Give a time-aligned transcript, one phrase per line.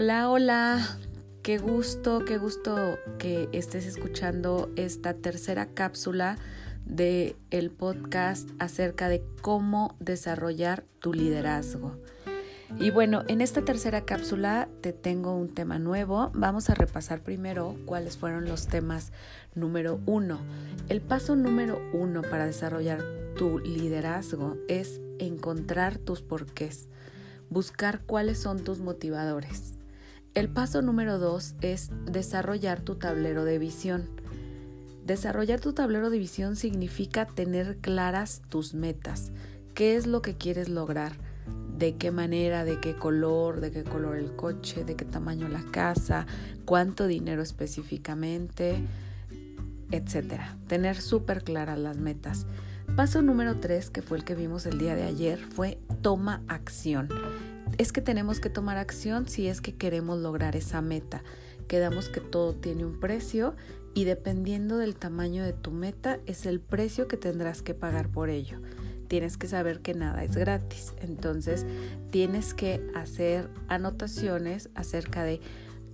[0.00, 0.98] Hola, hola.
[1.42, 6.38] Qué gusto, qué gusto que estés escuchando esta tercera cápsula
[6.84, 11.96] de el podcast acerca de cómo desarrollar tu liderazgo.
[12.78, 16.30] Y bueno, en esta tercera cápsula te tengo un tema nuevo.
[16.32, 19.10] Vamos a repasar primero cuáles fueron los temas
[19.56, 20.38] número uno.
[20.88, 23.02] El paso número uno para desarrollar
[23.36, 26.88] tu liderazgo es encontrar tus porqués,
[27.50, 29.77] buscar cuáles son tus motivadores.
[30.38, 34.08] El paso número dos es desarrollar tu tablero de visión.
[35.04, 39.32] Desarrollar tu tablero de visión significa tener claras tus metas,
[39.74, 41.14] qué es lo que quieres lograr,
[41.76, 45.64] de qué manera, de qué color, de qué color el coche, de qué tamaño la
[45.72, 46.28] casa,
[46.64, 48.86] cuánto dinero específicamente,
[49.90, 50.56] etcétera.
[50.68, 52.46] Tener súper claras las metas.
[52.94, 57.08] Paso número tres, que fue el que vimos el día de ayer, fue toma acción.
[57.78, 61.22] Es que tenemos que tomar acción si es que queremos lograr esa meta.
[61.68, 63.54] Quedamos que todo tiene un precio
[63.94, 68.30] y dependiendo del tamaño de tu meta es el precio que tendrás que pagar por
[68.30, 68.60] ello.
[69.06, 71.66] Tienes que saber que nada es gratis, entonces
[72.10, 75.40] tienes que hacer anotaciones acerca de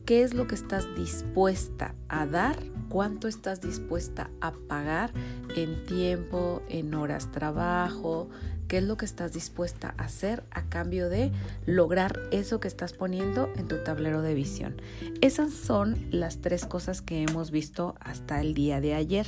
[0.07, 2.57] qué es lo que estás dispuesta a dar,
[2.89, 5.13] cuánto estás dispuesta a pagar
[5.55, 8.31] en tiempo, en horas trabajo,
[8.69, 11.33] qué es lo que estás dispuesta a hacer a cambio de
[11.67, 14.81] lograr eso que estás poniendo en tu tablero de visión.
[15.21, 19.27] Esas son las tres cosas que hemos visto hasta el día de ayer.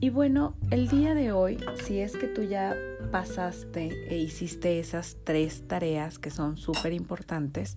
[0.00, 2.76] Y bueno, el día de hoy, si es que tú ya
[3.12, 7.76] pasaste e hiciste esas tres tareas que son súper importantes,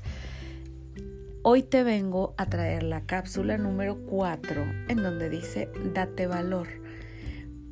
[1.43, 6.67] hoy te vengo a traer la cápsula número 4 en donde dice date valor.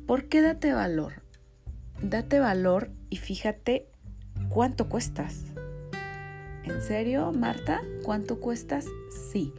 [0.06, 1.23] ¿Por qué date valor?
[2.02, 3.88] Date valor y fíjate
[4.48, 5.44] cuánto cuestas.
[6.64, 7.82] ¿En serio, Marta?
[8.02, 8.86] ¿Cuánto cuestas?
[9.30, 9.52] Sí.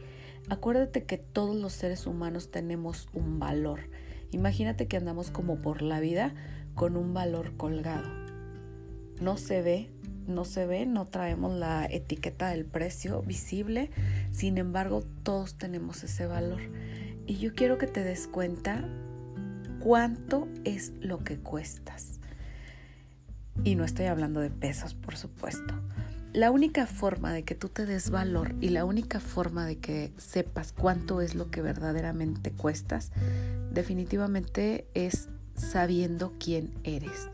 [0.48, 3.80] Acuérdate que todos los seres humanos tenemos un valor.
[4.30, 6.34] Imagínate que andamos como por la vida
[6.74, 8.08] con un valor colgado.
[9.20, 9.90] No se ve,
[10.26, 13.90] no se ve, no traemos la etiqueta del precio visible,
[14.30, 16.60] sin embargo todos tenemos ese valor.
[17.26, 18.84] Y yo quiero que te des cuenta
[19.80, 22.20] cuánto es lo que cuestas.
[23.64, 25.74] Y no estoy hablando de pesos, por supuesto.
[26.32, 30.12] La única forma de que tú te des valor y la única forma de que
[30.18, 33.10] sepas cuánto es lo que verdaderamente cuestas,
[33.72, 37.30] definitivamente es sabiendo quién eres.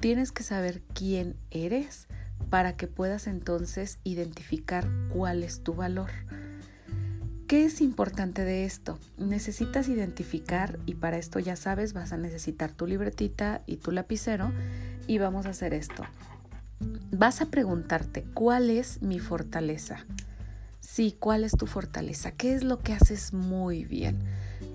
[0.00, 2.08] Tienes que saber quién eres
[2.48, 6.10] para que puedas entonces identificar cuál es tu valor.
[7.46, 8.98] ¿Qué es importante de esto?
[9.18, 14.52] Necesitas identificar y para esto ya sabes, vas a necesitar tu libretita y tu lapicero
[15.10, 16.04] y vamos a hacer esto.
[17.10, 20.06] Vas a preguntarte, ¿cuál es mi fortaleza?
[20.78, 22.30] Sí, ¿cuál es tu fortaleza?
[22.30, 24.20] ¿Qué es lo que haces muy bien?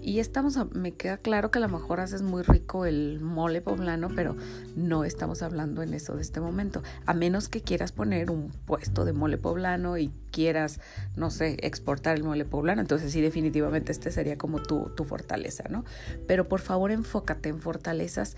[0.01, 4.09] Y estamos, me queda claro que a lo mejor haces muy rico el mole poblano,
[4.13, 4.35] pero
[4.75, 6.83] no estamos hablando en eso de este momento.
[7.05, 10.81] A menos que quieras poner un puesto de mole poblano y quieras,
[11.15, 15.63] no sé, exportar el mole poblano, entonces sí, definitivamente este sería como tu, tu fortaleza,
[15.69, 15.85] ¿no?
[16.27, 18.35] Pero por favor enfócate en fortalezas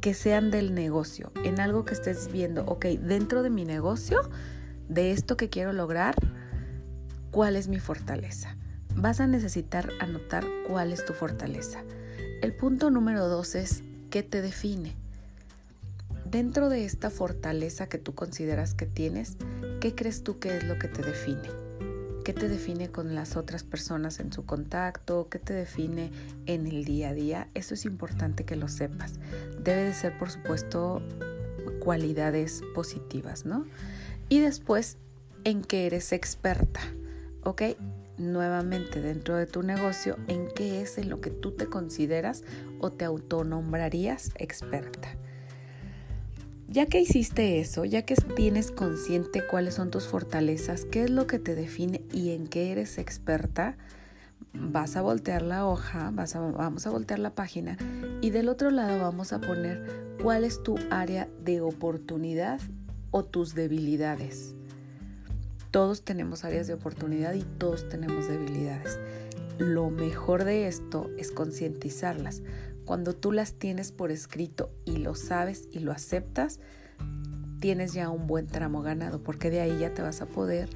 [0.00, 4.20] que sean del negocio, en algo que estés viendo, ok, dentro de mi negocio,
[4.88, 6.14] de esto que quiero lograr,
[7.30, 8.56] ¿cuál es mi fortaleza?
[9.00, 11.82] vas a necesitar anotar cuál es tu fortaleza.
[12.42, 14.94] El punto número dos es qué te define.
[16.24, 19.36] Dentro de esta fortaleza que tú consideras que tienes,
[19.80, 21.59] ¿qué crees tú que es lo que te define?
[22.24, 25.28] ¿Qué te define con las otras personas en su contacto?
[25.30, 26.10] ¿Qué te define
[26.46, 27.48] en el día a día?
[27.54, 29.14] Eso es importante que lo sepas.
[29.62, 31.02] Debe de ser, por supuesto,
[31.80, 33.66] cualidades positivas, ¿no?
[34.28, 34.98] Y después,
[35.44, 36.80] en qué eres experta,
[37.42, 37.62] ¿ok?
[38.20, 42.44] nuevamente dentro de tu negocio en qué es en lo que tú te consideras
[42.78, 45.16] o te autonombrarías experta.
[46.70, 51.26] Ya que hiciste eso, ya que tienes consciente cuáles son tus fortalezas, qué es lo
[51.26, 53.76] que te define y en qué eres experta,
[54.52, 57.76] vas a voltear la hoja, vas a, vamos a voltear la página
[58.20, 62.60] y del otro lado vamos a poner cuál es tu área de oportunidad
[63.10, 64.54] o tus debilidades.
[65.72, 69.00] Todos tenemos áreas de oportunidad y todos tenemos debilidades.
[69.58, 72.42] Lo mejor de esto es concientizarlas.
[72.90, 76.58] Cuando tú las tienes por escrito y lo sabes y lo aceptas,
[77.60, 80.68] tienes ya un buen tramo ganado, porque de ahí ya te vas a poder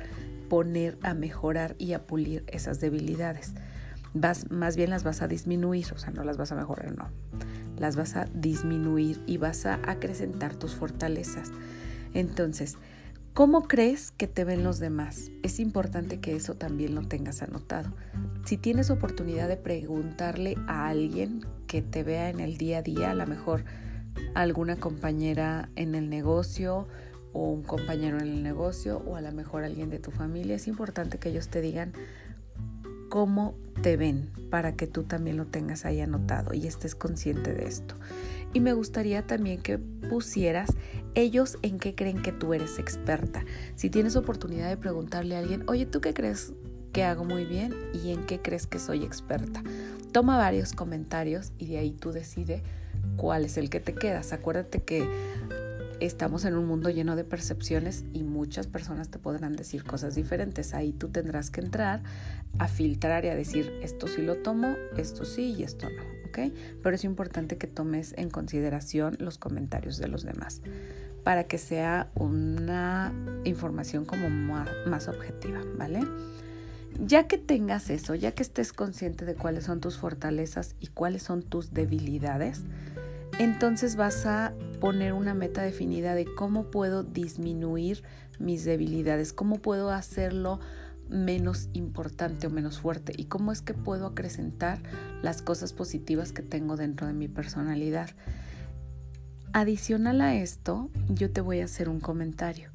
[0.49, 3.55] poner a mejorar y a pulir esas debilidades.
[4.13, 7.11] Vas, más bien las vas a disminuir, o sea, no las vas a mejorar, no.
[7.79, 11.51] Las vas a disminuir y vas a acrecentar tus fortalezas.
[12.13, 12.79] Entonces,
[13.35, 15.33] ¿Cómo crees que te ven los demás?
[15.43, 17.93] Es importante que eso también lo tengas anotado.
[18.45, 21.41] Si tienes oportunidad de preguntarle a alguien
[21.75, 23.65] que te vea en el día a día, a lo mejor
[24.35, 26.87] alguna compañera en el negocio
[27.33, 30.69] o un compañero en el negocio o a lo mejor alguien de tu familia, es
[30.69, 31.93] importante que ellos te digan
[33.09, 37.65] cómo te ven para que tú también lo tengas ahí anotado y estés consciente de
[37.65, 37.97] esto.
[38.53, 40.77] Y me gustaría también que pusieras
[41.17, 43.45] ellos en qué creen que tú eres experta.
[43.75, 46.53] Si tienes oportunidad de preguntarle a alguien, oye, ¿tú qué crees
[46.95, 49.63] que hago muy bien y en qué crees que soy experta?
[50.13, 52.63] Toma varios comentarios y de ahí tú decide
[53.17, 54.33] cuál es el que te quedas.
[54.33, 55.07] Acuérdate que
[56.01, 60.73] estamos en un mundo lleno de percepciones y muchas personas te podrán decir cosas diferentes.
[60.73, 62.03] Ahí tú tendrás que entrar
[62.59, 66.15] a filtrar y a decir esto sí lo tomo, esto sí y esto no.
[66.83, 70.63] Pero es importante que tomes en consideración los comentarios de los demás
[71.23, 73.13] para que sea una
[73.45, 76.01] información como más, objetiva, ¿vale?
[77.01, 81.23] Ya que tengas eso, ya que estés consciente de cuáles son tus fortalezas y cuáles
[81.23, 82.63] son tus debilidades,
[83.39, 88.05] entonces vas a poner una meta definida de cómo puedo disminuir
[88.39, 90.61] mis debilidades, cómo puedo hacerlo
[91.09, 94.81] menos importante o menos fuerte y cómo es que puedo acrecentar
[95.23, 98.11] las cosas positivas que tengo dentro de mi personalidad.
[99.53, 102.71] Adicional a esto, yo te voy a hacer un comentario.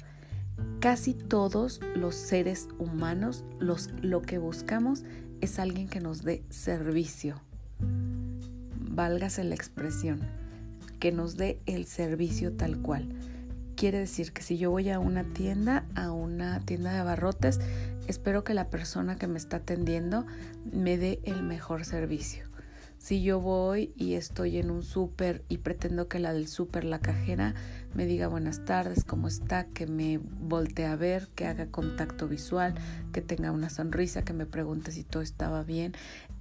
[0.80, 5.04] Casi todos los seres humanos los, lo que buscamos
[5.42, 7.42] es alguien que nos dé servicio.
[8.78, 10.20] Válgase la expresión,
[10.98, 13.10] que nos dé el servicio tal cual.
[13.76, 17.60] Quiere decir que si yo voy a una tienda, a una tienda de abarrotes,
[18.06, 20.24] espero que la persona que me está atendiendo
[20.72, 22.49] me dé el mejor servicio.
[23.00, 26.98] Si yo voy y estoy en un súper y pretendo que la del súper, la
[26.98, 27.54] cajera,
[27.94, 32.74] me diga buenas tardes, cómo está, que me voltee a ver, que haga contacto visual,
[33.14, 35.94] que tenga una sonrisa, que me pregunte si todo estaba bien.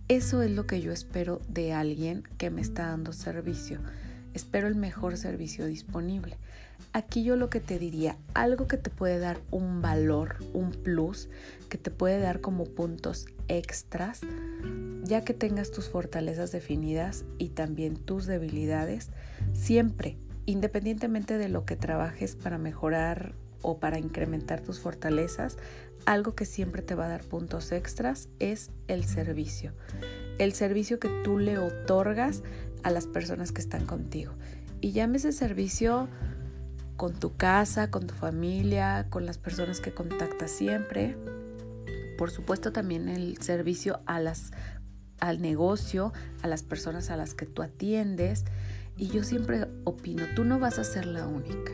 [0.09, 3.79] Eso es lo que yo espero de alguien que me está dando servicio.
[4.33, 6.35] Espero el mejor servicio disponible.
[6.91, 11.29] Aquí yo lo que te diría, algo que te puede dar un valor, un plus,
[11.69, 14.21] que te puede dar como puntos extras,
[15.09, 19.09] ya que tengas tus fortalezas definidas y también tus debilidades,
[19.53, 25.57] siempre, independientemente de lo que trabajes para mejorar o para incrementar tus fortalezas,
[26.05, 29.73] algo que siempre te va a dar puntos extras es el servicio.
[30.37, 32.43] El servicio que tú le otorgas
[32.83, 34.33] a las personas que están contigo.
[34.79, 36.07] Y llámese servicio
[36.95, 41.17] con tu casa, con tu familia, con las personas que contactas siempre.
[42.17, 44.51] Por supuesto también el servicio a las,
[45.19, 48.45] al negocio, a las personas a las que tú atiendes.
[48.97, 51.71] Y yo siempre opino, tú no vas a ser la única.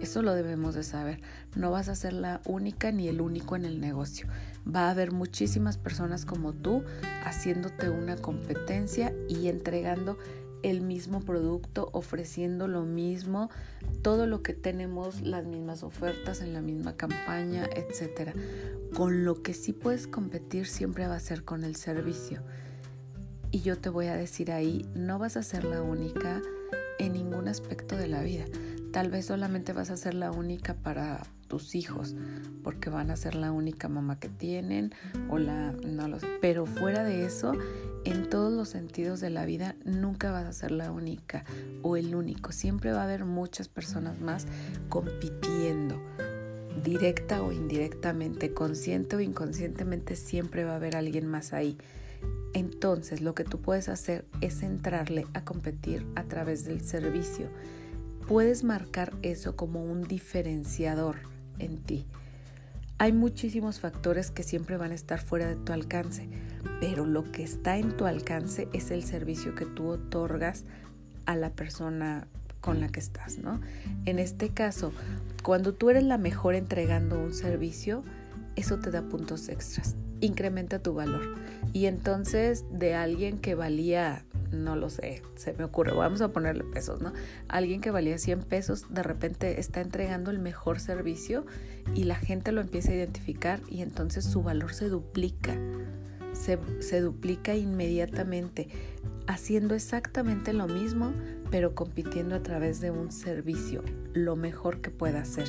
[0.00, 1.20] Eso lo debemos de saber.
[1.56, 4.28] No vas a ser la única ni el único en el negocio.
[4.66, 6.84] Va a haber muchísimas personas como tú
[7.24, 10.18] haciéndote una competencia y entregando
[10.62, 13.50] el mismo producto, ofreciendo lo mismo,
[14.02, 18.32] todo lo que tenemos, las mismas ofertas en la misma campaña, etcétera.
[18.94, 22.42] Con lo que sí puedes competir siempre va a ser con el servicio.
[23.54, 26.42] Y yo te voy a decir ahí, no vas a ser la única
[26.98, 28.46] en ningún aspecto de la vida.
[28.90, 32.16] Tal vez solamente vas a ser la única para tus hijos,
[32.64, 34.92] porque van a ser la única mamá que tienen
[35.30, 36.26] o la no lo sé.
[36.40, 37.52] Pero fuera de eso,
[38.04, 41.44] en todos los sentidos de la vida nunca vas a ser la única
[41.82, 42.50] o el único.
[42.50, 44.48] Siempre va a haber muchas personas más
[44.88, 46.02] compitiendo.
[46.82, 51.78] Directa o indirectamente, consciente o inconscientemente, siempre va a haber alguien más ahí.
[52.54, 57.50] Entonces lo que tú puedes hacer es entrarle a competir a través del servicio.
[58.26, 61.16] Puedes marcar eso como un diferenciador
[61.58, 62.06] en ti.
[62.96, 66.28] Hay muchísimos factores que siempre van a estar fuera de tu alcance,
[66.80, 70.64] pero lo que está en tu alcance es el servicio que tú otorgas
[71.26, 72.28] a la persona
[72.60, 73.60] con la que estás, ¿no?
[74.06, 74.92] En este caso,
[75.42, 78.04] cuando tú eres la mejor entregando un servicio,
[78.56, 81.34] eso te da puntos extras, incrementa tu valor.
[81.72, 86.64] Y entonces de alguien que valía no lo sé, se me ocurre, vamos a ponerle
[86.64, 87.12] pesos, ¿no?
[87.48, 91.44] Alguien que valía 100 pesos de repente está entregando el mejor servicio
[91.94, 95.56] y la gente lo empieza a identificar y entonces su valor se duplica,
[96.32, 98.68] se, se duplica inmediatamente,
[99.26, 101.12] haciendo exactamente lo mismo,
[101.50, 105.48] pero compitiendo a través de un servicio, lo mejor que pueda hacer.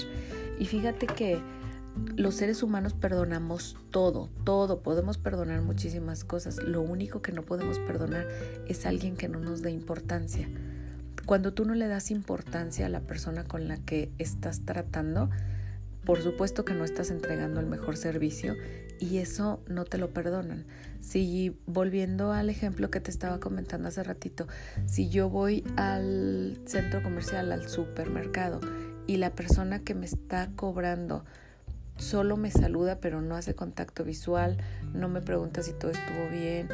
[0.60, 1.40] Y fíjate que
[2.16, 6.58] los seres humanos perdonamos todo, todo, podemos perdonar muchísimas cosas.
[6.58, 8.28] Lo único que no podemos perdonar
[8.68, 10.50] es alguien que no nos dé importancia.
[11.26, 15.30] Cuando tú no le das importancia a la persona con la que estás tratando,
[16.06, 18.56] por supuesto que no estás entregando el mejor servicio
[19.00, 20.66] y eso no te lo perdonan.
[21.00, 24.48] Si volviendo al ejemplo que te estaba comentando hace ratito,
[24.86, 28.60] si yo voy al centro comercial, al supermercado
[29.08, 31.26] y la persona que me está cobrando
[31.98, 34.58] solo me saluda pero no hace contacto visual,
[34.94, 36.68] no me pregunta si todo estuvo bien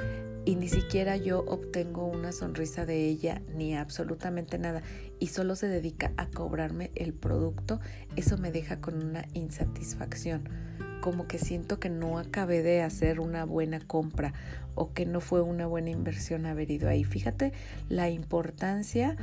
[0.46, 4.82] y ni siquiera yo obtengo una sonrisa de ella ni absolutamente nada
[5.20, 7.80] y solo se dedica a cobrarme el producto,
[8.16, 10.50] eso me deja con una insatisfacción,
[11.02, 14.34] como que siento que no acabé de hacer una buena compra
[14.74, 17.04] o que no fue una buena inversión haber ido ahí.
[17.04, 17.54] Fíjate
[17.90, 19.16] la importancia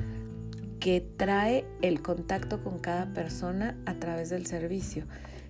[0.79, 5.05] que trae el contacto con cada persona a través del servicio.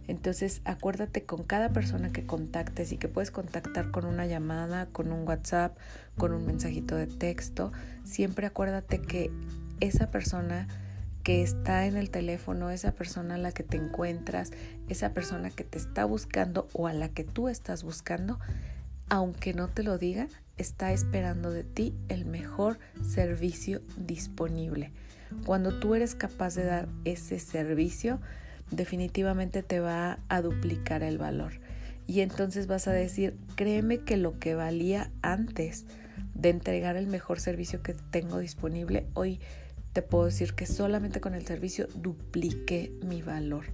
[0.08, 5.12] Entonces acuérdate con cada persona que contactes y que puedes contactar con una llamada, con
[5.12, 5.76] un WhatsApp,
[6.16, 7.72] con un mensajito de texto,
[8.04, 9.30] siempre acuérdate que
[9.80, 10.66] esa persona
[11.22, 14.50] que está en el teléfono, esa persona a la que te encuentras,
[14.88, 18.38] esa persona que te está buscando o a la que tú estás buscando,
[19.10, 24.90] aunque no te lo diga, está esperando de ti el mejor servicio disponible.
[25.44, 28.20] Cuando tú eres capaz de dar ese servicio,
[28.70, 31.60] definitivamente te va a duplicar el valor.
[32.06, 35.84] Y entonces vas a decir, créeme que lo que valía antes
[36.34, 39.40] de entregar el mejor servicio que tengo disponible, hoy
[39.92, 43.64] te puedo decir que solamente con el servicio dupliqué mi valor.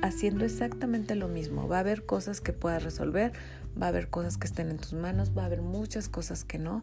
[0.00, 3.32] Haciendo exactamente lo mismo, va a haber cosas que puedas resolver,
[3.80, 6.58] va a haber cosas que estén en tus manos, va a haber muchas cosas que
[6.58, 6.82] no,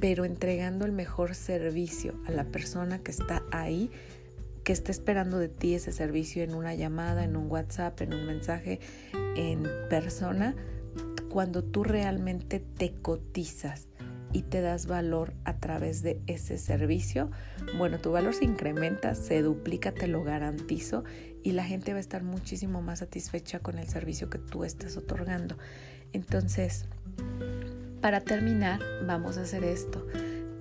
[0.00, 3.90] pero entregando el mejor servicio a la persona que está ahí,
[4.68, 8.26] que está esperando de ti ese servicio en una llamada, en un WhatsApp, en un
[8.26, 8.80] mensaje,
[9.34, 10.54] en persona,
[11.30, 13.88] cuando tú realmente te cotizas
[14.30, 17.30] y te das valor a través de ese servicio,
[17.78, 21.02] bueno, tu valor se incrementa, se duplica, te lo garantizo
[21.42, 24.98] y la gente va a estar muchísimo más satisfecha con el servicio que tú estás
[24.98, 25.56] otorgando.
[26.12, 26.84] Entonces,
[28.02, 30.06] para terminar, vamos a hacer esto.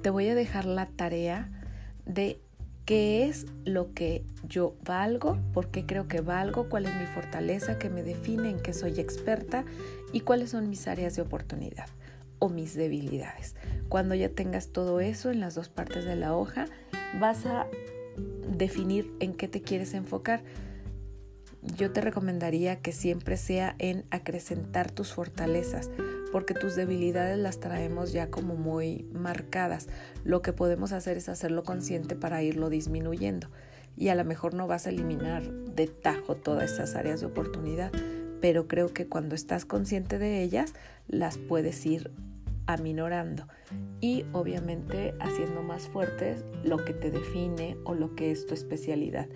[0.01, 1.51] Te voy a dejar la tarea
[2.05, 2.39] de
[2.87, 7.77] qué es lo que yo valgo, por qué creo que valgo, cuál es mi fortaleza,
[7.77, 9.65] qué me define, en qué soy experta
[10.13, 11.87] y cuáles son mis áreas de oportunidad
[12.39, 13.57] o mis debilidades.
[13.89, 16.67] Cuando ya tengas todo eso en las dos partes de la hoja,
[17.19, 17.67] vas a
[18.55, 20.41] definir en qué te quieres enfocar.
[21.75, 25.89] Yo te recomendaría que siempre sea en acrecentar tus fortalezas,
[26.31, 29.87] porque tus debilidades las traemos ya como muy marcadas.
[30.23, 33.49] Lo que podemos hacer es hacerlo consciente para irlo disminuyendo.
[33.95, 37.91] Y a lo mejor no vas a eliminar de tajo todas esas áreas de oportunidad,
[38.41, 40.73] pero creo que cuando estás consciente de ellas,
[41.07, 42.11] las puedes ir
[42.67, 43.47] aminorando
[43.99, 49.27] y obviamente haciendo más fuertes lo que te define o lo que es tu especialidad.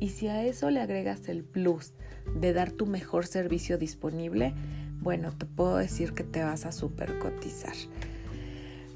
[0.00, 1.92] Y si a eso le agregas el plus
[2.34, 4.54] de dar tu mejor servicio disponible,
[5.00, 7.74] bueno, te puedo decir que te vas a super cotizar.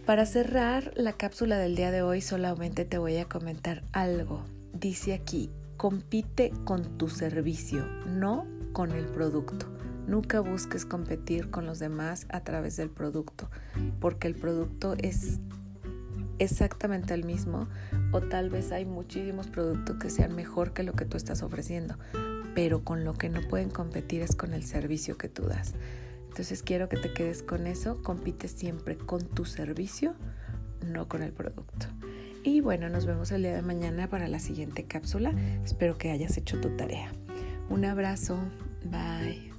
[0.07, 4.45] Para cerrar la cápsula del día de hoy solamente te voy a comentar algo.
[4.73, 9.67] Dice aquí, compite con tu servicio, no con el producto.
[10.07, 13.51] Nunca busques competir con los demás a través del producto,
[14.01, 15.41] porque el producto es
[16.39, 17.69] exactamente el mismo
[18.11, 21.97] o tal vez hay muchísimos productos que sean mejor que lo que tú estás ofreciendo,
[22.55, 25.75] pero con lo que no pueden competir es con el servicio que tú das.
[26.29, 30.15] Entonces quiero que te quedes con eso, compite siempre con tu servicio,
[30.85, 31.87] no con el producto.
[32.43, 35.33] Y bueno, nos vemos el día de mañana para la siguiente cápsula.
[35.65, 37.13] Espero que hayas hecho tu tarea.
[37.69, 38.39] Un abrazo,
[38.85, 39.52] bye.